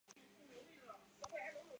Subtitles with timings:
[0.07, 1.61] 经费由美国供给。